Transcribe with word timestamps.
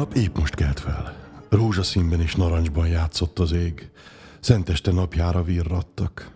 Nap 0.00 0.14
épp 0.14 0.38
most 0.38 0.54
kelt 0.54 0.80
fel. 0.80 1.14
Rózsaszínben 1.48 2.20
és 2.20 2.34
narancsban 2.34 2.86
játszott 2.86 3.38
az 3.38 3.52
ég. 3.52 3.90
Szenteste 4.40 4.92
napjára 4.92 5.42
virrattak. 5.42 6.32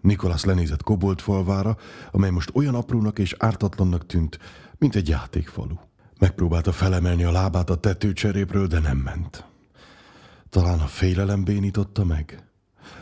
Nikolász 0.00 0.44
lenézett 0.44 0.82
Kobolt 0.82 1.22
falvára, 1.22 1.76
amely 2.10 2.30
most 2.30 2.50
olyan 2.54 2.74
aprónak 2.74 3.18
és 3.18 3.34
ártatlannak 3.38 4.06
tűnt, 4.06 4.38
mint 4.76 4.94
egy 4.94 5.08
játékfalu. 5.08 5.74
Megpróbálta 6.18 6.72
felemelni 6.72 7.24
a 7.24 7.30
lábát 7.30 7.70
a 7.70 7.74
tetőcserépről, 7.74 8.66
de 8.66 8.78
nem 8.78 8.96
ment. 8.96 9.44
Talán 10.50 10.80
a 10.80 10.86
félelem 10.86 11.44
bénította 11.44 12.04
meg? 12.04 12.44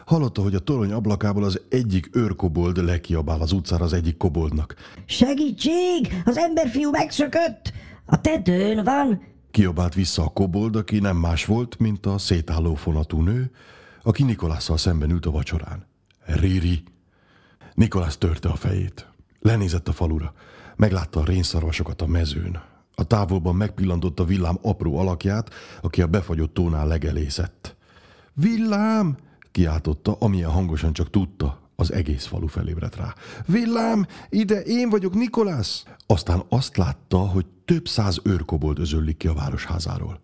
Hallotta, 0.07 0.43
hogy 0.43 0.55
a 0.55 0.59
torony 0.59 0.93
ablakából 0.93 1.45
az 1.45 1.61
egyik 1.69 2.09
őrkobold 2.13 2.85
lekiabál 2.85 3.41
az 3.41 3.53
utcára 3.53 3.85
az 3.85 3.93
egyik 3.93 4.17
koboldnak. 4.17 4.75
Segítség! 5.07 6.23
Az 6.25 6.37
emberfiú 6.37 6.91
megszökött! 6.91 7.73
A 8.07 8.21
tetőn 8.21 8.85
van! 8.85 9.35
Kiabált 9.57 9.95
vissza 9.95 10.23
a 10.23 10.29
kobold, 10.29 10.77
aki 10.77 10.99
nem 10.99 11.17
más 11.17 11.45
volt, 11.45 11.79
mint 11.79 12.07
a 12.07 12.19
szétálló 12.19 12.75
fonatú 12.75 13.21
nő, 13.21 13.51
aki 14.03 14.23
Nikolásszal 14.23 14.77
szemben 14.77 15.11
ült 15.11 15.27
a 15.27 15.31
vacsorán. 15.31 15.87
Riri. 16.25 16.83
Nikolász 17.75 18.17
törte 18.17 18.49
a 18.49 18.55
fejét. 18.55 19.09
Lenézett 19.41 19.89
a 19.89 19.93
falura. 19.93 20.35
Meglátta 20.77 21.21
a 21.21 21.25
rénszarvasokat 21.25 22.03
a 22.03 22.07
mezőn. 22.07 22.63
A 22.95 23.05
távolban 23.05 23.55
megpillantotta 23.55 24.25
villám 24.25 24.59
apró 24.63 24.99
alakját, 24.99 25.51
aki 25.81 26.03
a 26.03 26.07
befagyott 26.07 26.55
tónál 26.55 26.87
legelészett. 26.87 27.77
Villám! 28.33 29.17
kiáltotta, 29.53 30.17
amilyen 30.19 30.51
hangosan 30.51 30.93
csak 30.93 31.11
tudta, 31.11 31.61
az 31.77 31.93
egész 31.93 32.25
falu 32.25 32.47
felébredt 32.47 32.97
rá. 32.97 33.15
Villám, 33.47 34.07
ide, 34.29 34.61
én 34.61 34.89
vagyok 34.89 35.15
Nikolász! 35.15 35.85
Aztán 36.07 36.43
azt 36.49 36.77
látta, 36.77 37.19
hogy 37.19 37.47
több 37.65 37.89
száz 37.89 38.21
őrkobold 38.23 38.79
özöllik 38.79 39.17
ki 39.17 39.27
a 39.27 39.35
városházáról. 39.35 40.21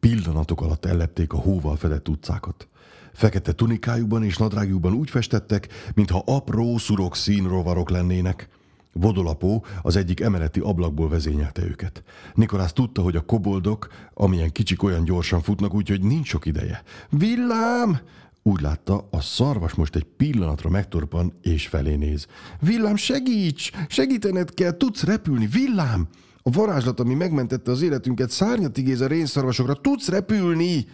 Pillanatok 0.00 0.60
alatt 0.60 0.84
ellepték 0.84 1.32
a 1.32 1.36
hóval 1.36 1.76
fedett 1.76 2.08
utcákat. 2.08 2.68
Fekete 3.12 3.52
tunikájukban 3.52 4.24
és 4.24 4.36
nadrágjukban 4.36 4.92
úgy 4.92 5.10
festettek, 5.10 5.68
mintha 5.94 6.22
apró 6.26 6.78
szurok 6.78 7.16
színrovarok 7.16 7.90
lennének. 7.90 8.48
Vodolapó 8.92 9.64
az 9.82 9.96
egyik 9.96 10.20
emeleti 10.20 10.60
ablakból 10.60 11.08
vezényelte 11.08 11.62
őket. 11.62 12.02
Nikolász 12.34 12.72
tudta, 12.72 13.02
hogy 13.02 13.16
a 13.16 13.24
koboldok, 13.24 13.88
amilyen 14.14 14.52
kicsik 14.52 14.82
olyan 14.82 15.04
gyorsan 15.04 15.42
futnak, 15.42 15.74
úgyhogy 15.74 16.02
nincs 16.02 16.28
sok 16.28 16.46
ideje. 16.46 16.82
Villám! 17.10 18.00
Úgy 18.46 18.60
látta, 18.60 19.08
a 19.10 19.20
szarvas 19.20 19.74
most 19.74 19.96
egy 19.96 20.04
pillanatra 20.04 20.70
megtorpan 20.70 21.32
és 21.42 21.66
felé 21.66 21.94
néz. 21.94 22.26
Villám, 22.60 22.96
segíts! 22.96 23.70
Segítened 23.88 24.54
kell, 24.54 24.76
tudsz 24.76 25.02
repülni, 25.02 25.46
villám! 25.46 26.08
A 26.42 26.50
varázslat, 26.50 27.00
ami 27.00 27.14
megmentette 27.14 27.70
az 27.70 27.82
életünket, 27.82 28.30
szárnyat 28.30 28.76
igéz 28.76 29.00
a 29.00 29.06
rénszarvasokra, 29.06 29.74
tudsz 29.74 30.08
repülni! 30.08 30.86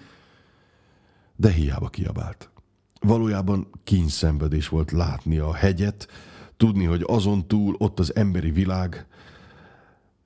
De 1.36 1.50
hiába 1.50 1.88
kiabált. 1.88 2.50
Valójában 3.00 3.66
kínyszenvedés 3.84 4.68
volt 4.68 4.90
látni 4.90 5.38
a 5.38 5.54
hegyet, 5.54 6.08
tudni, 6.56 6.84
hogy 6.84 7.04
azon 7.06 7.46
túl 7.46 7.74
ott 7.78 7.98
az 7.98 8.14
emberi 8.16 8.50
világ, 8.50 9.06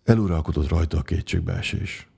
eluralkodott 0.05 0.69
rajta 0.69 0.99
a 0.99 1.03
kétségbeesés. 1.03 2.09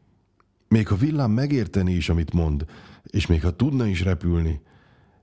Még 0.69 0.89
ha 0.89 0.97
villám 0.97 1.31
megérteni 1.31 1.93
is, 1.93 2.09
amit 2.09 2.33
mond, 2.33 2.65
és 3.05 3.27
még 3.27 3.43
ha 3.43 3.57
tudna 3.57 3.87
is 3.87 4.03
repülni, 4.03 4.61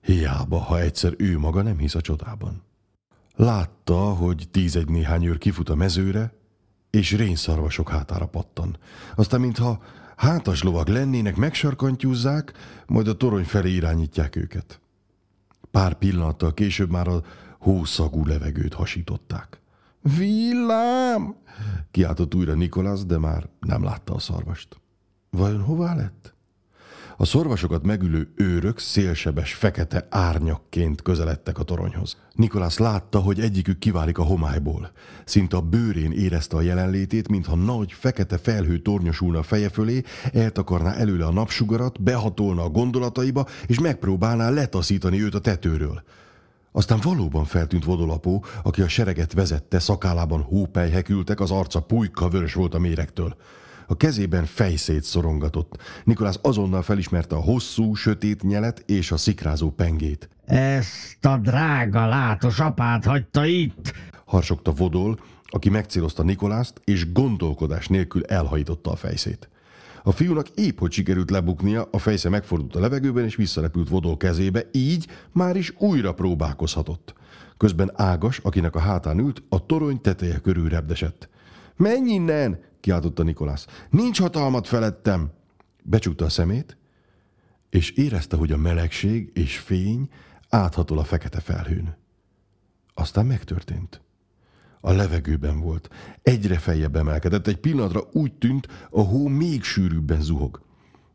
hiába, 0.03 0.57
ha 0.57 0.79
egyszer 0.79 1.13
ő 1.17 1.37
maga 1.37 1.61
nem 1.61 1.77
hisz 1.77 1.95
a 1.95 2.01
csodában. 2.01 2.61
Látta, 3.35 3.95
hogy 3.95 4.47
tízegy 4.51 4.89
néhány 4.89 5.25
őr 5.25 5.37
kifut 5.37 5.69
a 5.69 5.75
mezőre, 5.75 6.33
és 6.89 7.11
rénszarvasok 7.11 7.89
hátára 7.89 8.25
pattan. 8.25 8.77
Aztán, 9.15 9.39
mintha 9.39 9.81
hátas 10.15 10.63
lovak 10.63 10.87
lennének, 10.87 11.35
megsarkantyúzzák, 11.35 12.53
majd 12.85 13.07
a 13.07 13.17
torony 13.17 13.43
felé 13.43 13.71
irányítják 13.71 14.35
őket. 14.35 14.81
Pár 15.71 15.93
pillanattal 15.93 16.53
később 16.53 16.89
már 16.89 17.07
a 17.07 17.21
hószagú 17.59 18.25
levegőt 18.25 18.73
hasították. 18.73 19.61
Villám! 20.17 21.35
Kiáltott 21.91 22.35
újra 22.35 22.53
Nikolász, 22.53 23.05
de 23.05 23.17
már 23.17 23.49
nem 23.59 23.83
látta 23.83 24.13
a 24.13 24.19
szarvast. 24.19 24.81
Vajon 25.29 25.61
hová 25.61 25.95
lett? 25.95 26.32
A 27.17 27.25
szorvasokat 27.25 27.85
megülő 27.85 28.31
őrök 28.35 28.79
szélsebes 28.79 29.53
fekete 29.53 30.07
árnyakként 30.09 31.01
közeledtek 31.01 31.59
a 31.59 31.63
toronyhoz. 31.63 32.17
Nikolász 32.35 32.77
látta, 32.77 33.19
hogy 33.19 33.39
egyikük 33.39 33.79
kiválik 33.79 34.17
a 34.17 34.23
homályból. 34.23 34.91
Szinte 35.25 35.57
a 35.57 35.61
bőrén 35.61 36.11
érezte 36.11 36.57
a 36.57 36.61
jelenlétét, 36.61 37.27
mintha 37.27 37.55
nagy, 37.55 37.91
fekete 37.91 38.37
felhő 38.37 38.77
tornyosulna 38.77 39.39
a 39.39 39.43
feje 39.43 39.69
fölé, 39.69 40.01
eltakarná 40.33 40.93
előle 40.93 41.25
a 41.25 41.31
napsugarat, 41.31 42.01
behatolna 42.01 42.63
a 42.63 42.69
gondolataiba, 42.69 43.47
és 43.67 43.79
megpróbálná 43.79 44.49
letaszítani 44.49 45.21
őt 45.21 45.35
a 45.35 45.39
tetőről. 45.39 46.03
Aztán 46.71 46.99
valóban 47.03 47.45
feltűnt 47.45 47.85
vodolapó, 47.85 48.45
aki 48.63 48.81
a 48.81 48.87
sereget 48.87 49.33
vezette, 49.33 49.79
szakálában 49.79 50.41
hópelyhek 50.41 51.09
ültek, 51.09 51.39
az 51.39 51.51
arca 51.51 51.81
pulyka 51.81 52.29
vörös 52.29 52.53
volt 52.53 52.73
a 52.73 52.79
méregtől. 52.79 53.35
A 53.87 53.97
kezében 53.97 54.45
fejszét 54.45 55.03
szorongatott. 55.03 55.77
Nikolász 56.03 56.39
azonnal 56.41 56.81
felismerte 56.81 57.35
a 57.35 57.39
hosszú, 57.39 57.93
sötét 57.93 58.43
nyelet 58.43 58.83
és 58.85 59.11
a 59.11 59.17
szikrázó 59.17 59.69
pengét. 59.69 60.29
Ezt 60.45 61.25
a 61.25 61.37
drága 61.37 62.07
látos 62.07 62.59
apát 62.59 63.05
hagyta 63.05 63.45
itt! 63.45 63.93
Harsogta 64.25 64.71
Vodol, 64.71 65.19
aki 65.45 65.69
megcélozta 65.69 66.23
Nikolászt, 66.23 66.81
és 66.83 67.11
gondolkodás 67.11 67.87
nélkül 67.87 68.25
elhajította 68.25 68.91
a 68.91 68.95
fejszét. 68.95 69.49
A 70.03 70.11
fiúnak 70.11 70.49
épp 70.49 70.79
hogy 70.79 70.91
sikerült 70.91 71.29
lebuknia, 71.29 71.87
a 71.91 71.97
fejsze 71.97 72.29
megfordult 72.29 72.75
a 72.75 72.79
levegőben, 72.79 73.23
és 73.23 73.35
visszarepült 73.35 73.89
Vodol 73.89 74.17
kezébe, 74.17 74.63
így 74.71 75.07
már 75.31 75.55
is 75.55 75.73
újra 75.77 76.13
próbálkozhatott. 76.13 77.13
Közben 77.57 77.91
Ágas, 77.95 78.37
akinek 78.37 78.75
a 78.75 78.79
hátán 78.79 79.19
ült, 79.19 79.43
a 79.49 79.65
torony 79.65 80.01
teteje 80.01 80.37
körül 80.37 80.69
repdesett. 80.69 81.29
Menj 81.75 82.11
innen! 82.11 82.59
Kiáltotta 82.83 83.23
Nikolász. 83.23 83.67
Nincs 83.89 84.19
hatalmat 84.19 84.67
felettem! 84.67 85.31
Becsukta 85.83 86.25
a 86.25 86.29
szemét, 86.29 86.77
és 87.69 87.91
érezte, 87.91 88.35
hogy 88.35 88.51
a 88.51 88.57
melegség 88.57 89.31
és 89.33 89.57
fény 89.57 90.09
áthatol 90.49 90.97
a 90.97 91.03
fekete 91.03 91.39
felhőn. 91.39 91.95
Aztán 92.93 93.25
megtörtént. 93.25 94.01
A 94.81 94.91
levegőben 94.91 95.59
volt. 95.59 95.89
Egyre 96.21 96.57
feljebb 96.57 96.95
emelkedett. 96.95 97.47
Egy 97.47 97.57
pillanatra 97.57 98.03
úgy 98.11 98.33
tűnt, 98.33 98.67
a 98.89 99.01
hó 99.01 99.27
még 99.27 99.63
sűrűbben 99.63 100.21
zuhog. 100.21 100.61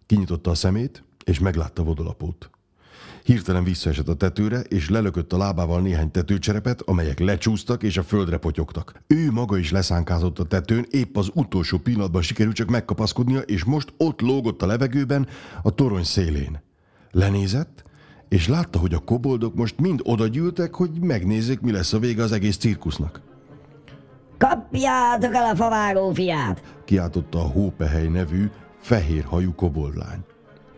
Kinyitotta 0.06 0.50
a 0.50 0.54
szemét, 0.54 1.04
és 1.24 1.38
meglátta 1.38 1.82
vodolapót. 1.82 2.50
Hirtelen 3.28 3.64
visszaesett 3.64 4.08
a 4.08 4.14
tetőre, 4.14 4.60
és 4.60 4.90
lelökött 4.90 5.32
a 5.32 5.36
lábával 5.36 5.80
néhány 5.80 6.10
tetőcserepet, 6.10 6.82
amelyek 6.82 7.18
lecsúsztak 7.18 7.82
és 7.82 7.96
a 7.96 8.02
földre 8.02 8.36
potyogtak. 8.36 9.02
Ő 9.06 9.30
maga 9.30 9.58
is 9.58 9.70
leszánkázott 9.70 10.38
a 10.38 10.44
tetőn, 10.44 10.86
épp 10.90 11.16
az 11.16 11.30
utolsó 11.34 11.78
pillanatban 11.78 12.22
sikerült 12.22 12.54
csak 12.54 12.68
megkapaszkodnia, 12.68 13.40
és 13.40 13.64
most 13.64 13.92
ott 13.96 14.20
lógott 14.20 14.62
a 14.62 14.66
levegőben, 14.66 15.28
a 15.62 15.74
torony 15.74 16.02
szélén. 16.02 16.60
Lenézett, 17.10 17.84
és 18.28 18.48
látta, 18.48 18.78
hogy 18.78 18.94
a 18.94 18.98
koboldok 18.98 19.54
most 19.54 19.80
mind 19.80 20.00
oda 20.04 20.26
gyűltek, 20.26 20.74
hogy 20.74 20.90
megnézzék, 21.00 21.60
mi 21.60 21.72
lesz 21.72 21.92
a 21.92 21.98
vége 21.98 22.22
az 22.22 22.32
egész 22.32 22.56
cirkusznak. 22.56 23.20
Kapjátok 24.38 25.34
el 25.34 25.50
a 25.50 25.56
favágó 25.56 26.12
fiát! 26.12 26.62
Kiáltotta 26.84 27.38
a 27.38 27.48
Hópehely 27.48 28.08
nevű, 28.08 28.50
fehér 28.80 29.24
hajú 29.24 29.54
koboldlány. 29.54 30.24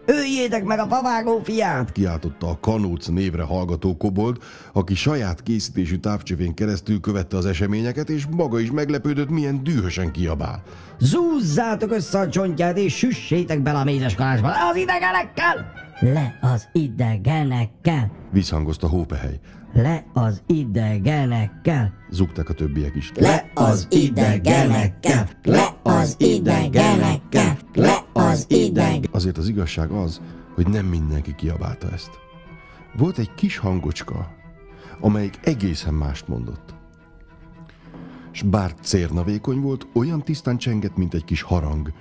Öljétek 0.06 0.64
meg 0.64 0.78
a 0.78 0.86
favágó 0.86 1.40
fiát! 1.42 1.92
Kiáltotta 1.92 2.48
a 2.48 2.58
Kanóc 2.60 3.06
névre 3.06 3.42
hallgató 3.42 3.96
kobold, 3.96 4.36
aki 4.72 4.94
saját 4.94 5.42
készítésű 5.42 5.96
távcsövén 5.96 6.54
keresztül 6.54 7.00
követte 7.00 7.36
az 7.36 7.46
eseményeket, 7.46 8.10
és 8.10 8.26
maga 8.36 8.60
is 8.60 8.70
meglepődött, 8.70 9.30
milyen 9.30 9.62
dühösen 9.62 10.12
kiabál. 10.12 10.62
Zúzzátok 10.98 11.92
össze 11.92 12.18
a 12.18 12.28
csontját, 12.28 12.78
és 12.78 12.96
süssétek 12.96 13.62
bele 13.62 13.78
a 13.78 13.84
mézes 13.84 14.14
kalásba! 14.14 14.48
Az 14.70 14.76
idegenekkel! 14.76 15.72
Le 16.00 16.38
az 16.40 16.68
idegenekkel! 16.72 18.10
Visszhangozta 18.32 18.88
Hópehely. 18.88 19.38
Le 19.72 20.04
az 20.12 20.42
idegenekkel! 20.46 21.92
Zugták 22.10 22.48
a 22.48 22.52
többiek 22.52 22.94
is. 22.94 23.12
Le 23.14 23.50
az 23.54 23.86
idegenekkel! 23.90 25.28
Le 25.42 25.76
az 25.82 26.14
idegenekkel! 26.18 27.58
Le 27.74 27.99
az 28.12 28.46
ideg! 28.48 29.08
Azért 29.10 29.38
az 29.38 29.48
igazság 29.48 29.90
az, 29.90 30.20
hogy 30.54 30.68
nem 30.68 30.86
mindenki 30.86 31.34
kiabálta 31.34 31.90
ezt. 31.90 32.10
Volt 32.96 33.18
egy 33.18 33.34
kis 33.34 33.56
hangocska, 33.56 34.34
amelyik 35.00 35.38
egészen 35.42 35.94
mást 35.94 36.28
mondott. 36.28 36.74
S 38.30 38.42
bár 38.42 38.74
cérnavékony 38.74 39.60
volt, 39.60 39.86
olyan 39.92 40.22
tisztán 40.22 40.58
csengett, 40.58 40.96
mint 40.96 41.14
egy 41.14 41.24
kis 41.24 41.42
harang, 41.42 41.92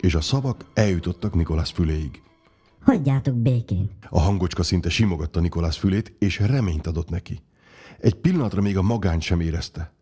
és 0.00 0.14
a 0.14 0.20
szavak 0.20 0.64
eljutottak 0.74 1.34
Nikolász 1.34 1.70
füléig. 1.70 2.22
Hagyjátok 2.80 3.34
békén! 3.34 3.90
A 4.08 4.20
hangocska 4.20 4.62
szinte 4.62 4.88
simogatta 4.88 5.40
Nikolász 5.40 5.76
fülét, 5.76 6.14
és 6.18 6.38
reményt 6.38 6.86
adott 6.86 7.10
neki. 7.10 7.42
Egy 7.98 8.14
pillanatra 8.14 8.60
még 8.60 8.76
a 8.76 8.82
magányt 8.82 9.22
sem 9.22 9.40
érezte. 9.40 9.92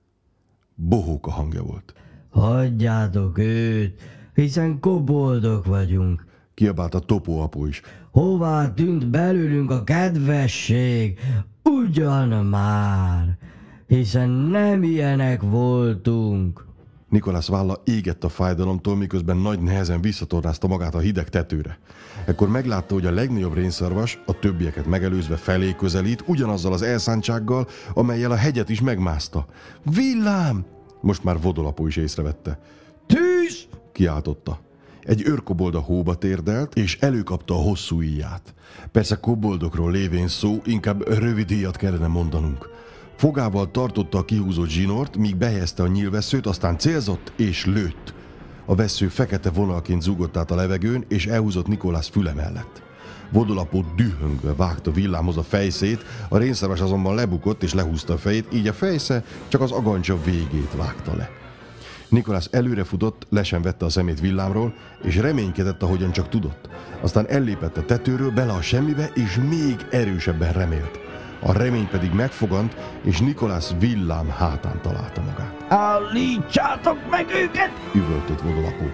Bohóka 0.75 1.31
hangja 1.31 1.63
volt. 1.63 1.95
Hagyjátok 2.31 3.39
őt! 3.39 4.01
Hiszen 4.35 4.81
koboldok 4.81 5.67
vagyunk. 5.67 6.27
Kiabált 6.55 6.95
a 6.95 6.99
topó 6.99 7.41
apu 7.41 7.67
is. 7.67 7.81
Hová 8.11 8.73
tűnt 8.75 9.11
belőlünk 9.11 9.71
a 9.71 9.85
kedvesség? 9.85 11.19
Ugyan 11.63 12.47
már, 12.47 13.39
hiszen 13.87 14.29
nem 14.29 14.83
ilyenek 14.83 15.43
voltunk. 15.43 16.67
Nikolász 17.09 17.49
válla 17.49 17.81
égett 17.85 18.25
a 18.25 18.29
fájdalomtól, 18.29 18.97
miközben 18.97 19.37
nagy 19.37 19.61
nehezen 19.61 20.01
visszatornázta 20.01 20.67
magát 20.67 20.95
a 20.95 20.99
hideg 20.99 21.29
tetőre. 21.29 21.79
Ekkor 22.25 22.49
meglátta, 22.49 22.95
hogy 22.95 23.07
a 23.07 23.11
legnagyobb 23.11 23.55
rénszarvas, 23.55 24.23
a 24.27 24.39
többieket 24.39 24.87
megelőzve 24.87 25.37
felé 25.37 25.75
közelít, 25.75 26.25
ugyanazzal 26.27 26.73
az 26.73 26.83
elszántsággal, 26.83 27.67
amelyel 27.95 28.31
a 28.31 28.37
hegyet 28.37 28.69
is 28.69 28.81
megmászta. 28.81 29.47
Villám! 29.95 30.65
Most 31.01 31.25
már 31.25 31.41
vodolapó 31.41 31.87
is 31.87 31.97
észrevette. 31.97 32.59
Tűz! 33.07 33.67
Kiáltotta. 34.03 34.59
Egy 35.03 35.23
őrkobold 35.27 35.75
a 35.75 35.79
hóba 35.79 36.15
térdelt, 36.15 36.75
és 36.75 36.99
előkapta 37.01 37.55
a 37.55 37.63
hosszú 37.63 38.03
íját. 38.03 38.55
Persze 38.93 39.17
koboldokról 39.17 39.91
lévén 39.91 40.29
szó, 40.29 40.61
inkább 40.65 41.09
rövid 41.09 41.51
íjat 41.51 41.77
kellene 41.77 42.07
mondanunk. 42.07 42.69
Fogával 43.17 43.71
tartotta 43.71 44.19
a 44.19 44.25
kihúzott 44.25 44.69
zsinort, 44.69 45.17
míg 45.17 45.37
behelyezte 45.37 45.83
a 45.83 45.87
nyílveszőt, 45.87 46.47
aztán 46.47 46.79
célzott 46.79 47.33
és 47.37 47.65
lőtt. 47.67 48.15
A 48.65 48.75
vesző 48.75 49.09
fekete 49.09 49.51
vonalként 49.51 50.03
zúgott 50.03 50.37
át 50.37 50.51
a 50.51 50.55
levegőn, 50.55 51.05
és 51.09 51.27
elhúzott 51.27 51.67
Nikolász 51.67 52.09
füle 52.09 52.33
mellett. 52.33 52.83
Vodolapó 53.33 53.85
dühöngve 53.97 54.55
vágta 54.55 54.91
villámhoz 54.91 55.37
a 55.37 55.43
fejszét, 55.43 56.05
a 56.29 56.39
rénszarvas 56.39 56.81
azonban 56.81 57.15
lebukott 57.15 57.63
és 57.63 57.75
lehúzta 57.75 58.13
a 58.13 58.19
fejét, 58.19 58.47
így 58.53 58.69
a 58.69 58.73
fejsze 58.73 59.25
csak 59.49 59.61
az 59.61 59.71
agancsa 59.71 60.23
végét 60.23 60.75
vágta 60.77 61.17
le. 61.17 61.41
Nikolász 62.13 62.49
előre 62.51 62.85
futott, 62.85 63.27
le 63.29 63.43
sem 63.43 63.63
vette 63.63 63.85
a 63.85 63.89
szemét 63.89 64.21
villámról, 64.21 64.75
és 65.03 65.17
reménykedett, 65.17 65.83
ahogyan 65.83 66.13
csak 66.13 66.29
tudott. 66.29 66.69
Aztán 67.01 67.27
ellépett 67.27 67.77
a 67.77 67.85
tetőről 67.85 68.31
bele 68.31 68.53
a 68.53 68.63
semmibe, 68.63 69.11
és 69.15 69.41
még 69.49 69.87
erősebben 69.91 70.53
remélt. 70.53 70.99
A 71.41 71.53
remény 71.53 71.89
pedig 71.89 72.13
megfogant, 72.13 72.77
és 73.03 73.21
Nikolász 73.21 73.75
villám 73.79 74.29
hátán 74.29 74.81
találta 74.83 75.21
magát. 75.21 75.65
Állítsátok 75.69 77.11
meg 77.11 77.27
őket! 77.43 77.71
Üvöltött 77.95 78.41
vodolapó. 78.41 78.91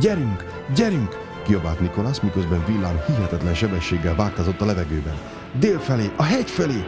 Gyerünk, 0.00 0.44
gyerünk! 0.74 1.16
kiabált 1.44 1.80
Nikolász, 1.80 2.20
miközben 2.20 2.64
villám 2.66 3.00
hihetetlen 3.06 3.54
sebességgel 3.54 4.14
vágtazott 4.14 4.60
a 4.60 4.64
levegőben. 4.64 5.16
Dél 5.58 5.78
felé, 5.78 6.10
a 6.16 6.22
hegy 6.22 6.50
felé! 6.50 6.84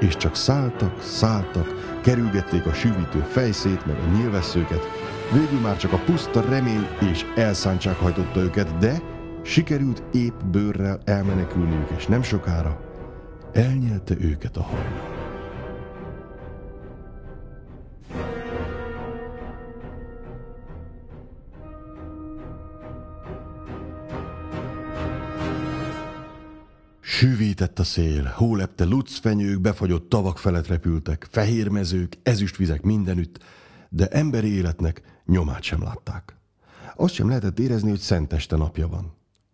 És 0.00 0.16
csak 0.16 0.36
szálltak, 0.36 1.02
szálltak, 1.02 1.98
kerülgették 2.00 2.66
a 2.66 2.72
sűvítő 2.72 3.26
fejszét, 3.30 3.86
meg 3.86 3.96
a 3.96 4.16
nyilvesszőket. 4.16 5.03
Végül 5.34 5.60
már 5.60 5.76
csak 5.76 5.92
a 5.92 5.98
puszta 5.98 6.40
remény 6.40 6.86
és 7.10 7.24
elszántság 7.36 7.94
hajtotta 7.94 8.40
őket, 8.40 8.78
de 8.78 9.02
sikerült 9.42 10.02
épp 10.12 10.40
bőrrel 10.50 11.00
elmenekülniük, 11.04 11.90
és 11.96 12.06
nem 12.06 12.22
sokára 12.22 12.80
elnyelte 13.52 14.14
őket 14.20 14.56
a 14.56 14.62
hajnal. 14.62 15.12
Sűvített 27.00 27.78
a 27.78 27.84
szél, 27.84 28.32
hólepte 28.36 28.84
lucfenyők, 28.84 29.60
befagyott 29.60 30.08
tavak 30.08 30.38
felett 30.38 30.66
repültek, 30.66 31.26
fehér 31.30 31.68
mezők, 31.68 32.18
ezüstvizek 32.22 32.82
mindenütt, 32.82 33.38
de 33.94 34.08
emberi 34.08 34.54
életnek 34.54 35.02
nyomát 35.26 35.62
sem 35.62 35.82
látták. 35.82 36.36
Azt 36.96 37.14
sem 37.14 37.28
lehetett 37.28 37.58
érezni, 37.58 37.90
hogy 37.90 37.98
szenteste 37.98 38.56
napja 38.56 38.88
van. 38.88 39.12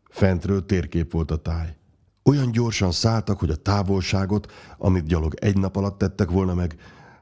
Fentről 0.08 0.66
térkép 0.66 1.12
volt 1.12 1.31
a 1.31 1.37
táj. 1.37 1.76
Olyan 2.22 2.50
gyorsan 2.50 2.92
szálltak, 2.92 3.38
hogy 3.38 3.50
a 3.50 3.56
távolságot, 3.56 4.52
amit 4.78 5.06
gyalog 5.06 5.34
egy 5.34 5.58
nap 5.58 5.76
alatt 5.76 5.98
tettek 5.98 6.31
volna 6.31 6.54
meg, 6.54 6.76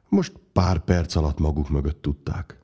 most 0.08 0.32
pár 0.52 0.78
perc 0.78 1.14
alatt 1.14 1.38
maguk 1.38 1.68
mögött 1.68 2.02
tudták. 2.02 2.60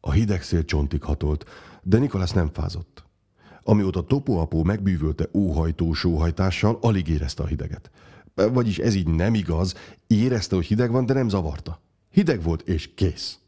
A 0.00 0.10
hideg 0.10 0.42
szél 0.42 0.64
csontig 0.64 1.02
hatolt, 1.02 1.44
de 1.82 1.98
Nikolász 1.98 2.32
nem 2.32 2.50
fázott. 2.52 3.04
Amióta 3.62 4.02
Topóapó 4.02 4.62
megbűvölte 4.62 5.28
óhajtó 5.32 5.92
sóhajtással, 5.92 6.78
alig 6.80 7.08
érezte 7.08 7.42
a 7.42 7.46
hideget. 7.46 7.90
Vagyis 8.34 8.78
ez 8.78 8.94
így 8.94 9.08
nem 9.08 9.34
igaz, 9.34 9.74
érezte, 10.06 10.54
hogy 10.54 10.66
hideg 10.66 10.90
van, 10.90 11.06
de 11.06 11.12
nem 11.12 11.28
zavarta. 11.28 11.80
Hideg 12.10 12.42
volt, 12.42 12.68
és 12.68 12.94
kész. 12.94 13.38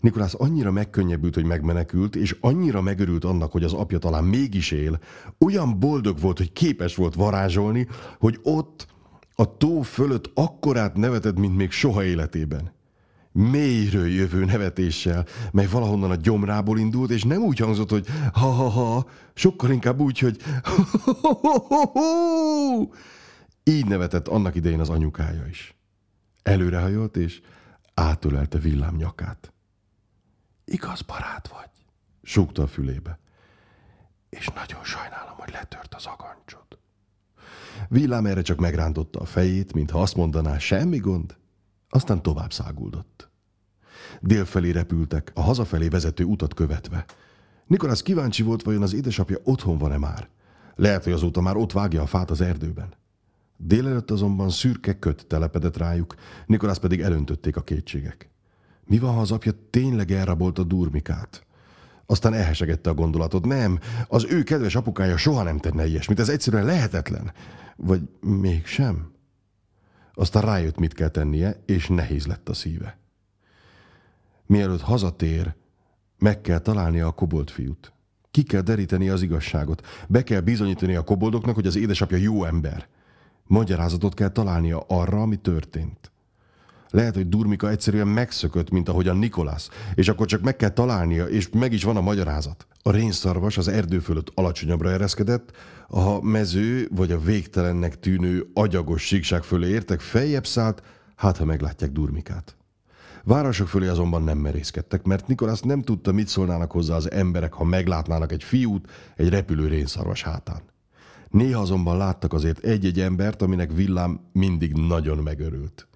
Nikolász 0.00 0.34
annyira 0.38 0.70
megkönnyebbült, 0.70 1.34
hogy 1.34 1.44
megmenekült, 1.44 2.16
és 2.16 2.36
annyira 2.40 2.80
megörült 2.80 3.24
annak, 3.24 3.52
hogy 3.52 3.64
az 3.64 3.72
apja 3.72 3.98
talán 3.98 4.24
mégis 4.24 4.70
él, 4.70 5.00
olyan 5.38 5.78
boldog 5.78 6.20
volt, 6.20 6.38
hogy 6.38 6.52
képes 6.52 6.96
volt 6.96 7.14
varázsolni, 7.14 7.86
hogy 8.18 8.38
ott, 8.42 8.86
a 9.34 9.56
tó 9.56 9.80
fölött 9.82 10.30
akkorát 10.34 10.96
nevetett, 10.96 11.38
mint 11.38 11.56
még 11.56 11.70
soha 11.70 12.04
életében. 12.04 12.72
Mélyről 13.32 14.08
jövő 14.08 14.44
nevetéssel, 14.44 15.26
mely 15.52 15.66
valahonnan 15.66 16.10
a 16.10 16.14
gyomrából 16.14 16.78
indult, 16.78 17.10
és 17.10 17.22
nem 17.22 17.42
úgy 17.42 17.58
hangzott, 17.58 17.90
hogy 17.90 18.06
ha-ha-ha, 18.32 19.06
sokkal 19.34 19.70
inkább 19.70 20.00
úgy, 20.00 20.18
hogy 20.18 20.36
Így 23.64 23.86
nevetett 23.86 24.28
annak 24.28 24.54
idején 24.54 24.80
az 24.80 24.88
anyukája 24.88 25.46
is. 25.46 25.74
Előrehajolt, 26.42 27.16
és 27.16 27.40
átölelte 27.94 28.58
villám 28.58 28.96
nyakát. 28.96 29.52
Igaz 30.72 31.02
barát 31.02 31.48
vagy, 31.48 31.70
súgta 32.22 32.62
a 32.62 32.66
fülébe. 32.66 33.18
És 34.28 34.48
nagyon 34.54 34.84
sajnálom, 34.84 35.36
hogy 35.36 35.50
letört 35.52 35.94
az 35.94 36.06
agancsod. 36.06 36.78
Villám 37.88 38.26
erre 38.26 38.42
csak 38.42 38.58
megrántotta 38.58 39.20
a 39.20 39.24
fejét, 39.24 39.72
mintha 39.72 40.00
azt 40.00 40.16
mondaná, 40.16 40.58
semmi 40.58 40.98
gond, 40.98 41.36
aztán 41.88 42.22
tovább 42.22 42.52
száguldott. 42.52 43.28
Délfelé 44.20 44.70
repültek, 44.70 45.30
a 45.34 45.40
hazafelé 45.40 45.88
vezető 45.88 46.24
utat 46.24 46.54
követve. 46.54 47.04
Nikolász 47.66 48.02
kíváncsi 48.02 48.42
volt, 48.42 48.62
vajon 48.62 48.82
az 48.82 48.94
édesapja 48.94 49.38
otthon 49.44 49.78
van-e 49.78 49.98
már. 49.98 50.28
Lehet, 50.74 51.04
hogy 51.04 51.12
azóta 51.12 51.40
már 51.40 51.56
ott 51.56 51.72
vágja 51.72 52.02
a 52.02 52.06
fát 52.06 52.30
az 52.30 52.40
erdőben. 52.40 52.94
Délelőtt 53.56 54.10
azonban 54.10 54.50
szürke 54.50 54.98
köt 54.98 55.26
telepedett 55.26 55.76
rájuk, 55.76 56.14
Nikolász 56.46 56.78
pedig 56.78 57.00
elöntötték 57.00 57.56
a 57.56 57.62
kétségek. 57.62 58.30
Mi 58.90 58.98
van, 58.98 59.14
ha 59.14 59.20
az 59.20 59.30
apja 59.30 59.52
tényleg 59.70 60.10
elrabolta 60.10 60.62
Durmikát? 60.62 61.46
Aztán 62.06 62.34
elhesegette 62.34 62.90
a 62.90 62.94
gondolatot. 62.94 63.44
Nem, 63.44 63.78
az 64.08 64.26
ő 64.28 64.42
kedves 64.42 64.74
apukája 64.74 65.16
soha 65.16 65.42
nem 65.42 65.58
tenne 65.58 65.86
ilyesmit, 65.86 66.18
ez 66.18 66.28
egyszerűen 66.28 66.64
lehetetlen. 66.64 67.32
Vagy 67.76 68.08
mégsem? 68.20 69.12
Aztán 70.14 70.42
rájött, 70.42 70.78
mit 70.78 70.94
kell 70.94 71.08
tennie, 71.08 71.62
és 71.66 71.88
nehéz 71.88 72.26
lett 72.26 72.48
a 72.48 72.54
szíve. 72.54 72.98
Mielőtt 74.46 74.80
hazatér, 74.80 75.54
meg 76.18 76.40
kell 76.40 76.58
találnia 76.58 77.06
a 77.06 77.12
kobold 77.12 77.50
fiút. 77.50 77.92
Ki 78.30 78.42
kell 78.42 78.60
deríteni 78.60 79.08
az 79.08 79.22
igazságot. 79.22 79.86
Be 80.08 80.22
kell 80.22 80.40
bizonyítani 80.40 80.94
a 80.94 81.04
koboldoknak, 81.04 81.54
hogy 81.54 81.66
az 81.66 81.76
édesapja 81.76 82.16
jó 82.16 82.44
ember. 82.44 82.88
Magyarázatot 83.46 84.14
kell 84.14 84.30
találnia 84.30 84.84
arra, 84.88 85.22
ami 85.22 85.36
történt. 85.36 86.10
Lehet, 86.90 87.14
hogy 87.14 87.28
Durmika 87.28 87.70
egyszerűen 87.70 88.08
megszökött, 88.08 88.70
mint 88.70 88.88
ahogy 88.88 89.08
a 89.08 89.12
Nikolász, 89.12 89.68
és 89.94 90.08
akkor 90.08 90.26
csak 90.26 90.40
meg 90.40 90.56
kell 90.56 90.68
találnia, 90.68 91.24
és 91.24 91.48
meg 91.50 91.72
is 91.72 91.84
van 91.84 91.96
a 91.96 92.00
magyarázat. 92.00 92.66
A 92.82 92.90
rénszarvas 92.90 93.58
az 93.58 93.68
erdő 93.68 93.98
fölött 93.98 94.32
alacsonyabbra 94.34 94.90
ereszkedett, 94.90 95.56
a 95.88 96.22
mező 96.22 96.88
vagy 96.94 97.12
a 97.12 97.20
végtelennek 97.20 98.00
tűnő 98.00 98.46
agyagos 98.54 99.02
síkság 99.02 99.42
fölé 99.42 99.68
értek, 99.68 100.00
feljebb 100.00 100.46
szállt, 100.46 100.82
hát 101.16 101.36
ha 101.36 101.44
meglátják 101.44 101.92
Durmikát. 101.92 102.56
Városok 103.24 103.68
fölé 103.68 103.86
azonban 103.86 104.22
nem 104.22 104.38
merészkedtek, 104.38 105.02
mert 105.02 105.26
Nikolász 105.26 105.60
nem 105.60 105.82
tudta, 105.82 106.12
mit 106.12 106.28
szólnának 106.28 106.72
hozzá 106.72 106.94
az 106.94 107.10
emberek, 107.10 107.52
ha 107.52 107.64
meglátnának 107.64 108.32
egy 108.32 108.42
fiút 108.42 108.90
egy 109.16 109.28
repülő 109.28 109.68
rénszarvas 109.68 110.22
hátán. 110.22 110.60
Néha 111.28 111.60
azonban 111.60 111.96
láttak 111.96 112.32
azért 112.32 112.64
egy-egy 112.64 113.00
embert, 113.00 113.42
aminek 113.42 113.72
villám 113.72 114.20
mindig 114.32 114.72
nagyon 114.72 115.18
megörült. 115.18 115.89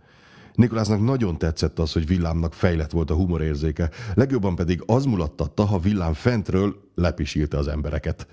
Nikolásznak 0.54 1.00
nagyon 1.00 1.38
tetszett 1.38 1.78
az, 1.78 1.92
hogy 1.92 2.06
villámnak 2.06 2.52
fejlett 2.52 2.90
volt 2.90 3.10
a 3.10 3.14
humorérzéke, 3.14 3.90
legjobban 4.14 4.54
pedig 4.54 4.82
az 4.86 5.04
mulattatta, 5.04 5.64
ha 5.64 5.78
villám 5.78 6.12
fentről 6.12 6.76
lepisílte 6.94 7.58
az 7.58 7.68
embereket. 7.68 8.26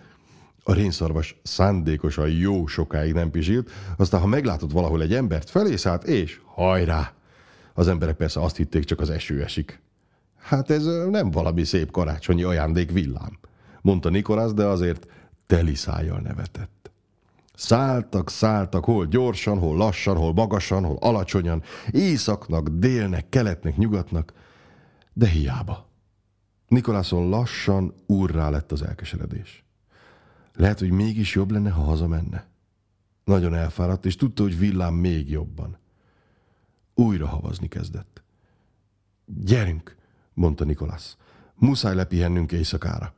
A 0.63 0.73
rénszarvas 0.73 1.39
szándékosan 1.43 2.29
jó 2.29 2.67
sokáig 2.67 3.13
nem 3.13 3.31
pisilt, 3.31 3.71
aztán 3.97 4.21
ha 4.21 4.27
meglátott 4.27 4.71
valahol 4.71 5.01
egy 5.01 5.13
embert, 5.13 5.49
felé 5.49 5.75
szállt, 5.75 6.03
és 6.03 6.39
hajrá! 6.45 7.13
Az 7.73 7.87
emberek 7.87 8.15
persze 8.15 8.41
azt 8.41 8.57
hitték, 8.57 8.83
csak 8.83 8.99
az 8.99 9.09
eső 9.09 9.43
esik. 9.43 9.81
Hát 10.37 10.69
ez 10.69 10.85
nem 11.09 11.31
valami 11.31 11.63
szép 11.63 11.91
karácsonyi 11.91 12.43
ajándék 12.43 12.91
villám, 12.91 13.39
mondta 13.81 14.09
Nikolász, 14.09 14.53
de 14.53 14.65
azért 14.65 15.07
teli 15.47 15.75
szájjal 15.75 16.19
nevetett. 16.19 16.80
Szálltak, 17.53 18.29
szálltak, 18.29 18.85
hol 18.85 19.05
gyorsan, 19.05 19.59
hol 19.59 19.77
lassan, 19.77 20.17
hol 20.17 20.33
magasan, 20.33 20.83
hol 20.83 20.97
alacsonyan, 20.99 21.63
északnak, 21.91 22.69
délnek, 22.69 23.29
keletnek, 23.29 23.77
nyugatnak, 23.77 24.33
de 25.13 25.27
hiába. 25.27 25.89
Nikolászon 26.67 27.29
lassan 27.29 27.93
úrrá 28.05 28.49
lett 28.49 28.71
az 28.71 28.81
elkeseredés. 28.81 29.63
Lehet, 30.53 30.79
hogy 30.79 30.91
mégis 30.91 31.35
jobb 31.35 31.51
lenne, 31.51 31.69
ha 31.69 31.81
hazamenne. 31.81 32.47
Nagyon 33.23 33.53
elfáradt, 33.53 34.05
és 34.05 34.15
tudta, 34.15 34.43
hogy 34.43 34.57
villám 34.57 34.93
még 34.93 35.29
jobban. 35.29 35.77
Újra 36.93 37.27
havazni 37.27 37.67
kezdett. 37.67 38.23
Gyerünk, 39.25 39.95
mondta 40.33 40.63
Nikolász. 40.63 41.17
Muszáj 41.55 41.95
lepihennünk 41.95 42.51
éjszakára. 42.51 43.13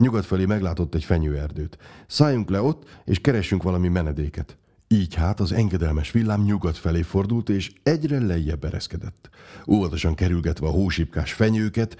Nyugat 0.00 0.24
felé 0.24 0.44
meglátott 0.44 0.94
egy 0.94 1.04
fenyőerdőt. 1.04 1.78
Szálljunk 2.06 2.50
le 2.50 2.62
ott, 2.62 3.00
és 3.04 3.20
keressünk 3.20 3.62
valami 3.62 3.88
menedéket. 3.88 4.56
Így 4.88 5.14
hát 5.14 5.40
az 5.40 5.52
engedelmes 5.52 6.10
villám 6.10 6.42
nyugat 6.42 6.76
felé 6.76 7.02
fordult, 7.02 7.48
és 7.48 7.72
egyre 7.82 8.18
lejjebb 8.18 8.64
ereszkedett. 8.64 9.28
Óvatosan 9.68 10.14
kerülgetve 10.14 10.66
a 10.66 10.70
hósipkás 10.70 11.32
fenyőket, 11.32 11.96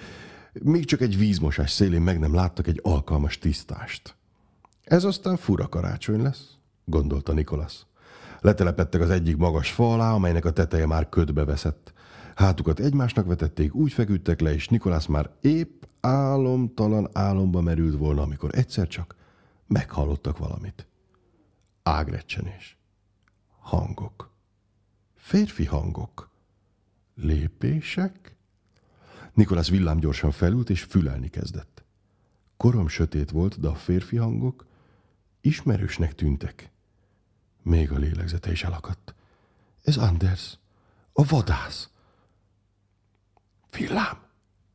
még 0.52 0.84
csak 0.84 1.00
egy 1.00 1.18
vízmosás 1.18 1.70
szélén 1.70 2.00
meg 2.00 2.18
nem 2.18 2.34
láttak 2.34 2.66
egy 2.66 2.80
alkalmas 2.82 3.38
tisztást. 3.38 4.14
Ez 4.84 5.04
aztán 5.04 5.36
fura 5.36 5.68
karácsony 5.68 6.22
lesz, 6.22 6.48
gondolta 6.84 7.32
Nikolasz. 7.32 7.86
Letelepettek 8.40 9.00
az 9.00 9.10
egyik 9.10 9.36
magas 9.36 9.70
fa 9.70 9.92
alá, 9.92 10.12
amelynek 10.12 10.44
a 10.44 10.52
teteje 10.52 10.86
már 10.86 11.08
ködbe 11.08 11.44
veszett. 11.44 11.92
Hátukat 12.34 12.80
egymásnak 12.80 13.26
vetették, 13.26 13.74
úgy 13.74 13.92
feküdtek 13.92 14.40
le, 14.40 14.54
és 14.54 14.68
Nikolász 14.68 15.06
már 15.06 15.30
épp 15.40 15.82
álomtalan 16.00 17.08
álomba 17.12 17.60
merült 17.60 17.96
volna, 17.96 18.22
amikor 18.22 18.50
egyszer 18.54 18.88
csak 18.88 19.16
meghallottak 19.66 20.38
valamit. 20.38 20.86
Ágrecsenés. 21.82 22.76
Hangok. 23.58 24.30
Férfi 25.14 25.64
hangok. 25.64 26.30
Lépések? 27.14 28.34
Nikolász 29.34 29.68
villámgyorsan 29.68 30.30
felült 30.30 30.70
és 30.70 30.82
fülelni 30.82 31.28
kezdett. 31.28 31.84
Korom 32.56 32.88
sötét 32.88 33.30
volt, 33.30 33.60
de 33.60 33.68
a 33.68 33.74
férfi 33.74 34.16
hangok 34.16 34.66
ismerősnek 35.40 36.14
tűntek. 36.14 36.70
Még 37.62 37.92
a 37.92 37.98
lélegzete 37.98 38.50
is 38.50 38.64
elakadt. 38.64 39.14
Ez 39.82 39.96
Anders, 39.96 40.58
a 41.12 41.24
vadász. 41.24 41.90
Villám, 43.70 44.18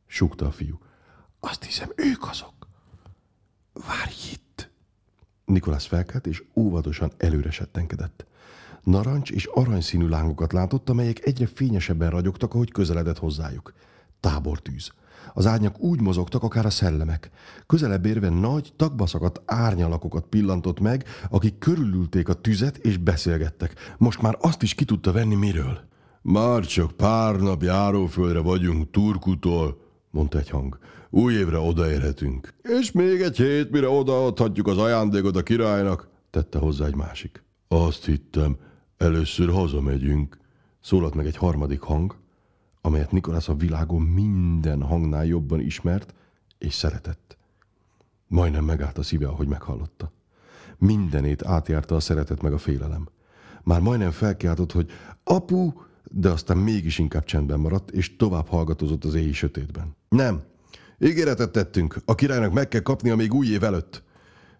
súgta 0.06 0.46
a 0.46 0.50
fiú. 0.50 0.78
Azt 1.48 1.64
hiszem, 1.64 1.92
ők 1.96 2.28
azok. 2.28 2.54
Várj 3.72 4.14
itt! 4.32 4.70
Nikolász 5.44 5.86
felkelt, 5.86 6.26
és 6.26 6.42
óvatosan 6.54 7.12
előre 7.16 7.50
settenkedett. 7.50 8.26
Narancs 8.82 9.30
és 9.30 9.44
aranyszínű 9.44 10.08
lángokat 10.08 10.52
látott, 10.52 10.88
amelyek 10.88 11.26
egyre 11.26 11.46
fényesebben 11.46 12.10
ragyogtak, 12.10 12.54
ahogy 12.54 12.70
közeledett 12.70 13.18
hozzájuk. 13.18 13.72
Tábortűz. 14.20 14.92
Az 15.34 15.46
árnyak 15.46 15.80
úgy 15.80 16.00
mozogtak, 16.00 16.42
akár 16.42 16.66
a 16.66 16.70
szellemek. 16.70 17.30
Közelebb 17.66 18.06
érve 18.06 18.28
nagy, 18.28 18.72
tagbaszakat 18.76 19.42
árnyalakokat 19.44 20.24
pillantott 20.24 20.80
meg, 20.80 21.04
akik 21.30 21.58
körülülték 21.58 22.28
a 22.28 22.40
tüzet 22.40 22.76
és 22.76 22.96
beszélgettek. 22.96 23.94
Most 23.98 24.22
már 24.22 24.36
azt 24.40 24.62
is 24.62 24.74
ki 24.74 24.84
tudta 24.84 25.12
venni 25.12 25.34
miről. 25.34 25.80
Már 26.22 26.64
csak 26.64 26.90
pár 26.92 27.36
nap 27.36 27.62
járóföldre 27.62 28.40
vagyunk 28.40 28.90
Turkutól, 28.90 29.85
mondta 30.16 30.38
egy 30.38 30.50
hang. 30.50 30.78
Új 31.10 31.34
évre 31.34 31.58
odaérhetünk. 31.58 32.54
És 32.62 32.92
még 32.92 33.20
egy 33.20 33.36
hét, 33.36 33.70
mire 33.70 33.88
odaadhatjuk 33.88 34.66
az 34.66 34.78
ajándékot 34.78 35.36
a 35.36 35.42
királynak, 35.42 36.08
tette 36.30 36.58
hozzá 36.58 36.86
egy 36.86 36.94
másik. 36.94 37.42
Azt 37.68 38.04
hittem, 38.04 38.56
először 38.96 39.50
hazamegyünk, 39.50 40.38
szólalt 40.80 41.14
meg 41.14 41.26
egy 41.26 41.36
harmadik 41.36 41.80
hang, 41.80 42.16
amelyet 42.80 43.10
Nikolász 43.10 43.48
a 43.48 43.54
világon 43.54 44.02
minden 44.02 44.82
hangnál 44.82 45.26
jobban 45.26 45.60
ismert 45.60 46.14
és 46.58 46.74
szeretett. 46.74 47.36
Majdnem 48.26 48.64
megállt 48.64 48.98
a 48.98 49.02
szíve, 49.02 49.28
ahogy 49.28 49.48
meghallotta. 49.48 50.12
Mindenét 50.78 51.44
átjárta 51.44 51.94
a 51.94 52.00
szeretet 52.00 52.42
meg 52.42 52.52
a 52.52 52.58
félelem. 52.58 53.08
Már 53.62 53.80
majdnem 53.80 54.10
felkiáltott, 54.10 54.72
hogy 54.72 54.90
apu, 55.24 55.72
de 56.10 56.28
aztán 56.30 56.56
mégis 56.56 56.98
inkább 56.98 57.24
csendben 57.24 57.60
maradt, 57.60 57.90
és 57.90 58.16
tovább 58.16 58.48
hallgatózott 58.48 59.04
az 59.04 59.14
éjjel 59.14 59.32
sötétben. 59.32 59.96
Nem, 60.16 60.42
ígéretet 60.98 61.50
tettünk, 61.50 61.96
a 62.04 62.14
királynak 62.14 62.52
meg 62.52 62.68
kell 62.68 62.80
kapnia 62.80 63.16
még 63.16 63.34
új 63.34 63.46
év 63.46 63.64
előtt. 63.64 64.02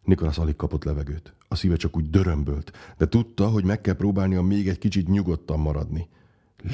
Nikolász 0.03 0.39
alig 0.39 0.57
kapott 0.57 0.85
levegőt. 0.85 1.35
A 1.49 1.55
szíve 1.55 1.77
csak 1.77 1.97
úgy 1.97 2.11
dörömbölt, 2.11 2.73
de 2.99 3.09
tudta, 3.09 3.49
hogy 3.49 3.65
meg 3.65 3.81
kell 3.81 3.95
próbálnia 3.95 4.43
még 4.43 4.69
egy 4.69 4.79
kicsit 4.79 5.09
nyugodtan 5.09 5.59
maradni. 5.59 6.09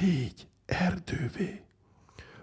Légy 0.01 0.47
erdővé. 0.67 1.63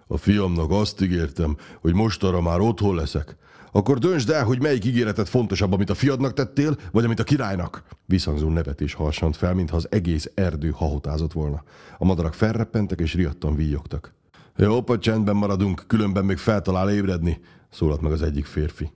A 0.08 0.17
fiamnak 0.17 0.72
azt 0.72 1.01
ígértem, 1.01 1.58
hogy 1.81 1.93
mostanra 1.93 2.41
már 2.41 2.60
otthon 2.60 2.96
leszek. 2.96 3.36
Akkor 3.72 3.98
döntsd 3.98 4.29
el, 4.29 4.43
hogy 4.43 4.62
melyik 4.62 4.86
ígéretet 4.86 5.29
fontosabb, 5.29 5.74
amit 5.74 5.89
a 5.89 5.96
fiadnak 5.96 6.34
tettél, 6.34 6.77
vagy 6.91 7.03
amit 7.03 7.19
a 7.19 7.24
királynak. 7.24 7.84
Visszhangzó 8.05 8.50
nevetés 8.50 8.93
harsant 8.93 9.36
fel, 9.36 9.53
mintha 9.53 9.75
az 9.75 9.88
egész 9.91 10.31
erdő 10.34 10.69
hahotázott 10.69 11.34
volna. 11.34 11.63
A 11.98 12.05
madarak 12.05 12.34
felreppentek 12.34 13.00
és 13.00 13.13
riadtan 13.13 13.55
víjogtak. 13.55 14.17
Jó, 14.62 14.84
hogy 14.86 15.00
csendben 15.00 15.36
maradunk, 15.36 15.84
különben 15.88 16.25
még 16.25 16.38
feltalál 16.38 16.92
ébredni, 16.92 17.39
szólalt 17.70 18.01
meg 18.01 18.12
az 18.12 18.22
egyik 18.22 18.46
férfi. 18.46 18.92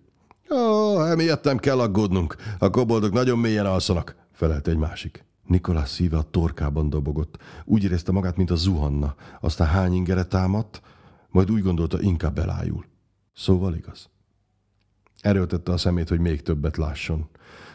Ó, 0.50 1.01
emiattem 1.01 1.58
kell 1.58 1.79
aggódnunk. 1.79 2.36
A 2.60 2.70
koboldok 2.70 3.12
nagyon 3.12 3.39
mélyen 3.39 3.65
alszanak, 3.65 4.15
felelt 4.32 4.67
egy 4.67 4.77
másik. 4.77 5.25
Nikolás 5.48 5.89
szíve 5.89 6.17
a 6.17 6.29
torkában 6.32 6.89
dobogott. 6.89 7.38
Úgy 7.65 7.84
érezte 7.84 8.12
magát, 8.12 8.38
mint 8.38 8.51
a 8.51 8.55
zuhanna. 8.55 9.15
Aztán 9.41 9.67
hány 9.67 9.93
ingere 9.93 10.24
támadt, 10.24 10.82
majd 11.29 11.51
úgy 11.51 11.62
gondolta, 11.62 12.01
inkább 12.01 12.38
elájul. 12.38 12.86
Szóval 13.34 13.75
igaz. 13.75 14.10
Erőltette 15.22 15.72
a 15.72 15.77
szemét, 15.77 16.10
hogy 16.10 16.20
még 16.20 16.41
többet 16.41 16.77
lásson. 16.77 17.29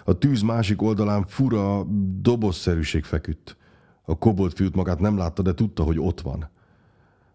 A 0.04 0.12
tűz 0.12 0.42
másik 0.42 0.82
oldalán 0.82 1.24
fura 1.26 1.84
dobozszerűség 2.20 3.04
feküdt. 3.04 3.56
A 4.02 4.18
kobolt 4.18 4.52
fiút 4.52 4.74
magát 4.74 5.00
nem 5.00 5.16
látta, 5.16 5.42
de 5.42 5.54
tudta, 5.54 5.82
hogy 5.82 5.98
ott 5.98 6.20
van. 6.20 6.56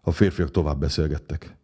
A 0.04 0.12
férfiak 0.12 0.50
tovább 0.50 0.78
beszélgettek. 0.78 1.56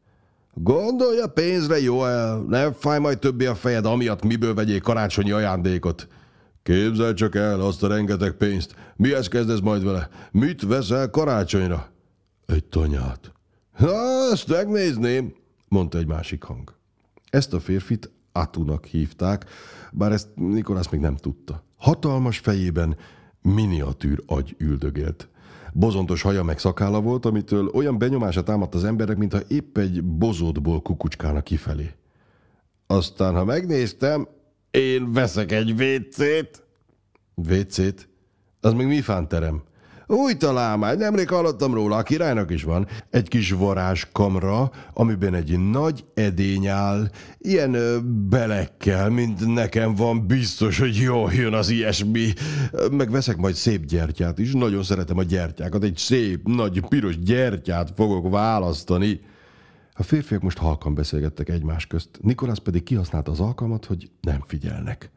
Gondolja 0.55 1.27
pénzre, 1.27 1.81
Joel, 1.81 2.45
ne 2.49 2.73
fáj 2.73 2.99
majd 2.99 3.19
többé 3.19 3.47
a 3.47 3.55
fejed, 3.55 3.87
amiatt 3.87 4.23
miből 4.23 4.55
vegyék 4.55 4.83
karácsonyi 4.83 5.31
ajándékot. 5.31 6.09
Képzel 6.63 7.15
csak 7.15 7.35
el 7.35 7.61
azt 7.61 7.83
a 7.83 7.89
rengeteg 7.89 8.33
pénzt. 8.33 8.75
Mihez 8.97 9.29
kezdesz 9.29 9.61
majd 9.61 9.85
vele? 9.85 10.09
Mit 10.31 10.63
veszel 10.63 11.11
karácsonyra? 11.11 11.91
Egy 12.47 12.65
tanyát. 12.65 13.33
Ha, 13.73 14.31
ezt 14.33 14.49
megnézném, 14.49 15.35
mondta 15.69 15.99
egy 15.99 16.07
másik 16.07 16.43
hang. 16.43 16.75
Ezt 17.31 17.53
a 17.53 17.61
férfit 17.61 18.11
Atunak 18.33 18.85
hívták, 18.85 19.45
bár 19.93 20.13
ezt 20.13 20.29
Nikolász 20.35 20.89
még 20.89 21.01
nem 21.01 21.17
tudta. 21.17 21.65
Hatalmas 21.77 22.39
fejében 22.39 22.97
miniatűr 23.43 24.23
agy 24.27 24.55
üldögélt. 24.59 25.29
Bozontos 25.73 26.23
haja 26.23 26.43
meg 26.43 26.59
szakála 26.59 27.01
volt, 27.01 27.25
amitől 27.25 27.71
olyan 27.73 27.99
benyomása 27.99 28.43
támadt 28.43 28.75
az 28.75 28.85
emberek, 28.85 29.17
mintha 29.17 29.41
épp 29.49 29.79
egy 29.79 30.05
bozótból 30.05 30.83
kukucskának 30.83 31.45
kifelé. 31.45 31.91
Aztán, 32.87 33.35
ha 33.35 33.45
megnéztem, 33.45 34.29
én 34.71 35.13
veszek 35.13 35.53
egy 35.53 35.71
WC-t. 35.71 36.65
WC-t? 37.35 38.09
Az 38.61 38.73
még 38.73 38.87
mi 38.87 39.01
fánterem? 39.01 39.63
Új 40.11 40.37
találmány, 40.37 40.99
nemrég 40.99 41.29
hallottam 41.29 41.75
róla, 41.75 41.97
a 41.97 42.03
királynak 42.03 42.51
is 42.51 42.63
van. 42.63 42.87
Egy 43.11 43.29
kis 43.29 43.51
varázskamra, 43.51 44.71
amiben 44.95 45.35
egy 45.35 45.59
nagy 45.59 46.05
edény 46.15 46.67
áll, 46.67 47.11
ilyen 47.39 47.75
ö, 47.75 47.99
belekkel, 48.29 49.11
mint 49.11 49.55
nekem 49.55 49.95
van, 49.95 50.27
biztos, 50.27 50.79
hogy 50.79 50.97
jó 50.97 51.31
jön 51.31 51.53
az 51.53 51.71
ilyesmi. 51.71 52.33
Meg 52.91 53.11
veszek 53.11 53.37
majd 53.37 53.55
szép 53.55 53.85
gyertyát 53.85 54.39
is, 54.39 54.53
nagyon 54.53 54.83
szeretem 54.83 55.19
a 55.19 55.23
gyertyákat, 55.23 55.85
egy 55.85 55.97
szép, 55.97 56.47
nagy, 56.49 56.81
piros 56.89 57.19
gyertyát 57.19 57.93
fogok 57.97 58.31
választani. 58.31 59.21
A 59.95 60.03
férfiak 60.03 60.43
most 60.43 60.59
halkan 60.59 60.95
beszélgettek 60.95 61.49
egymás 61.49 61.87
közt, 61.87 62.09
Nikolász 62.21 62.59
pedig 62.59 62.83
kihasználta 62.83 63.31
az 63.31 63.41
alkalmat, 63.41 63.85
hogy 63.85 64.11
nem 64.21 64.43
figyelnek. 64.47 65.11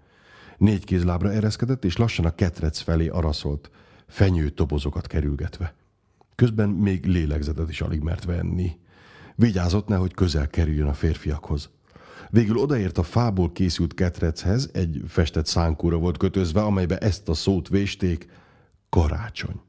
Négy 0.57 0.85
kézlábra 0.85 1.31
ereszkedett, 1.31 1.85
és 1.85 1.97
lassan 1.97 2.25
a 2.25 2.35
ketrec 2.35 2.79
felé 2.79 3.07
araszolt, 3.07 3.69
fenyőtobozokat 4.13 5.07
kerülgetve. 5.07 5.73
Közben 6.35 6.69
még 6.69 7.05
lélegzetet 7.05 7.69
is 7.69 7.81
alig 7.81 8.01
mert 8.01 8.25
venni. 8.25 8.79
Vigyázott 9.35 9.87
nehogy 9.87 10.13
közel 10.13 10.47
kerüljön 10.47 10.87
a 10.87 10.93
férfiakhoz. 10.93 11.69
Végül 12.29 12.57
odaért 12.57 12.97
a 12.97 13.03
fából 13.03 13.51
készült 13.51 13.93
ketrechez, 13.93 14.69
egy 14.73 15.03
festett 15.07 15.45
szánkóra 15.45 15.97
volt 15.97 16.17
kötözve, 16.17 16.61
amelybe 16.61 16.97
ezt 16.97 17.29
a 17.29 17.33
szót 17.33 17.67
vésték, 17.67 18.27
karácsony. 18.89 19.61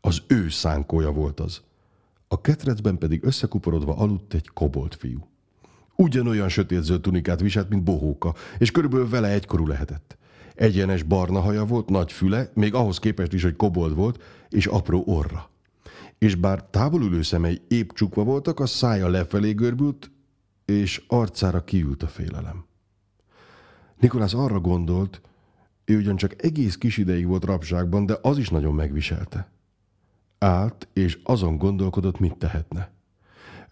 Az 0.00 0.22
ő 0.26 0.48
szánkója 0.48 1.10
volt 1.10 1.40
az. 1.40 1.60
A 2.28 2.40
ketrecben 2.40 2.98
pedig 2.98 3.24
összekuporodva 3.24 3.96
aludt 3.96 4.34
egy 4.34 4.48
kobolt 4.48 4.94
fiú. 4.94 5.28
Ugyanolyan 5.96 6.48
sötétzöld 6.48 7.00
tunikát 7.00 7.40
viselt, 7.40 7.68
mint 7.68 7.82
bohóka, 7.82 8.34
és 8.58 8.70
körülbelül 8.70 9.08
vele 9.08 9.28
egykorú 9.28 9.66
lehetett. 9.66 10.16
Egyenes 10.56 11.02
barna 11.02 11.40
haja 11.40 11.64
volt, 11.64 11.88
nagy 11.88 12.12
füle, 12.12 12.50
még 12.54 12.74
ahhoz 12.74 12.98
képest 12.98 13.32
is, 13.32 13.42
hogy 13.42 13.56
kobold 13.56 13.94
volt, 13.94 14.22
és 14.48 14.66
apró 14.66 15.02
orra. 15.06 15.50
És 16.18 16.34
bár 16.34 16.64
távolülő 16.64 17.22
szemei 17.22 17.60
épp 17.68 17.90
csukva 17.90 18.24
voltak, 18.24 18.60
a 18.60 18.66
szája 18.66 19.08
lefelé 19.08 19.52
görbült, 19.52 20.10
és 20.64 21.04
arcára 21.08 21.64
kiült 21.64 22.02
a 22.02 22.06
félelem. 22.06 22.64
Nikolász 24.00 24.34
arra 24.34 24.60
gondolt, 24.60 25.20
ő 25.84 25.96
ugyancsak 25.96 26.44
egész 26.44 26.76
kis 26.76 26.96
ideig 26.96 27.26
volt 27.26 27.44
rabságban, 27.44 28.06
de 28.06 28.18
az 28.22 28.38
is 28.38 28.48
nagyon 28.48 28.74
megviselte. 28.74 29.50
Állt, 30.38 30.88
és 30.92 31.18
azon 31.22 31.58
gondolkodott, 31.58 32.18
mit 32.18 32.36
tehetne. 32.36 32.90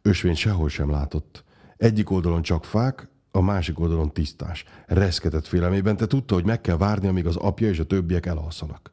Ösvény 0.03 0.35
sehol 0.35 0.69
sem 0.69 0.91
látott. 0.91 1.45
Egyik 1.77 2.11
oldalon 2.11 2.43
csak 2.43 2.65
fák, 2.65 3.09
a 3.37 3.41
másik 3.41 3.79
oldalon 3.79 4.13
tisztás. 4.13 4.65
Reszketett 4.87 5.47
félelmében, 5.47 5.97
te 5.97 6.07
tudta, 6.07 6.35
hogy 6.35 6.45
meg 6.45 6.61
kell 6.61 6.77
várni, 6.77 7.09
amíg 7.09 7.27
az 7.27 7.37
apja 7.37 7.69
és 7.69 7.79
a 7.79 7.87
többiek 7.87 8.27
elalszanak. 8.27 8.93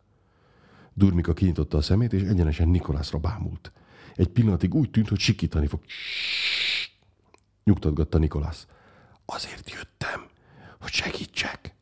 Durmika 0.93 1.33
kinyitotta 1.33 1.77
a 1.77 1.81
szemét, 1.81 2.13
és 2.13 2.21
egyenesen 2.21 2.69
Nikolászra 2.69 3.17
bámult. 3.17 3.71
Egy 4.15 4.27
pillanatig 4.27 4.75
úgy 4.75 4.89
tűnt, 4.89 5.09
hogy 5.09 5.19
sikítani 5.19 5.67
fog. 5.67 5.79
Nyugtatgatta 7.63 8.17
Nikolász. 8.17 8.67
Azért 9.25 9.71
jöttem, 9.71 10.21
hogy 10.79 10.91
segítsek. 10.91 11.75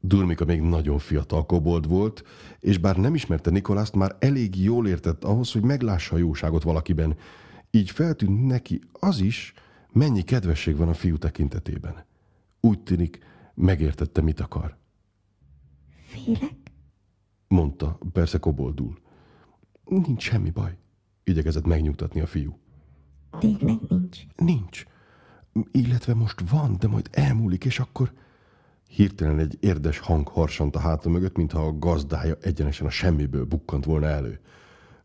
Durmika 0.00 0.44
még 0.44 0.60
nagyon 0.60 0.98
fiatal 0.98 1.46
kobold 1.46 1.88
volt, 1.88 2.24
és 2.60 2.78
bár 2.78 2.96
nem 2.96 3.14
ismerte 3.14 3.50
Nikolászt, 3.50 3.94
már 3.94 4.16
elég 4.18 4.62
jól 4.62 4.88
értett 4.88 5.24
ahhoz, 5.24 5.52
hogy 5.52 5.62
meglássa 5.62 6.14
a 6.14 6.18
jóságot 6.18 6.62
valakiben. 6.62 7.16
Így 7.70 7.90
feltűnt 7.90 8.46
neki 8.46 8.80
az 8.92 9.20
is, 9.20 9.54
mennyi 9.96 10.22
kedvesség 10.22 10.76
van 10.76 10.88
a 10.88 10.94
fiú 10.94 11.16
tekintetében. 11.16 12.04
Úgy 12.60 12.82
tűnik, 12.82 13.18
megértette, 13.54 14.20
mit 14.20 14.40
akar. 14.40 14.76
Félek? 16.06 16.54
Mondta, 17.48 17.98
persze 18.12 18.38
koboldul. 18.38 18.98
Nincs 19.84 20.22
semmi 20.22 20.50
baj, 20.50 20.76
igyekezett 21.24 21.66
megnyugtatni 21.66 22.20
a 22.20 22.26
fiú. 22.26 22.58
Tényleg 23.38 23.78
nincs. 23.88 24.20
Nincs. 24.36 24.84
Illetve 25.70 26.14
most 26.14 26.50
van, 26.50 26.76
de 26.78 26.88
majd 26.88 27.08
elmúlik, 27.12 27.64
és 27.64 27.78
akkor... 27.78 28.12
Hirtelen 28.88 29.38
egy 29.38 29.56
érdes 29.60 29.98
hang 29.98 30.28
harsant 30.28 30.76
a 30.76 30.78
háta 30.78 31.08
mögött, 31.08 31.36
mintha 31.36 31.66
a 31.66 31.78
gazdája 31.78 32.36
egyenesen 32.40 32.86
a 32.86 32.90
semmiből 32.90 33.44
bukkant 33.44 33.84
volna 33.84 34.06
elő. 34.06 34.40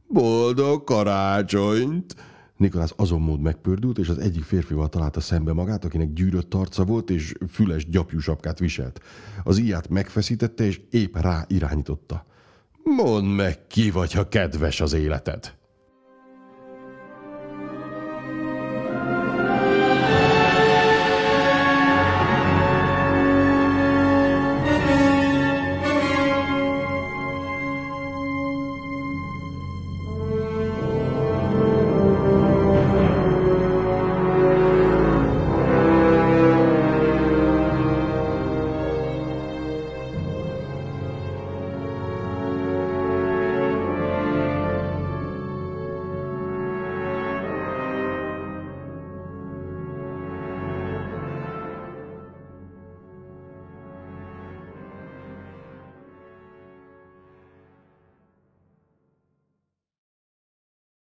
Boldog 0.08 0.84
karácsonyt! 0.84 2.16
Nikolász 2.62 2.94
azon 2.96 3.22
mód 3.22 3.40
megpördült, 3.40 3.98
és 3.98 4.10
az 4.10 4.18
egyik 4.18 4.44
férfival 4.44 4.90
találta 4.90 5.20
szembe 5.20 5.54
magát, 5.54 5.86
akinek 5.86 6.14
gyűrött 6.14 6.54
arca 6.54 6.84
volt, 6.84 7.10
és 7.10 7.34
füles 7.50 7.90
gyapjú 7.90 8.20
sapkát 8.20 8.60
viselt. 8.60 9.02
Az 9.44 9.58
íját 9.58 9.90
megfeszítette, 9.90 10.64
és 10.64 10.82
épp 10.90 11.18
rá 11.18 11.46
irányította. 11.48 12.26
Mondd 12.84 13.26
meg, 13.26 13.68
ki 13.68 13.92
vagy, 13.92 14.14
ha 14.14 14.28
kedves 14.28 14.82
az 14.82 14.94
életed! 14.94 15.61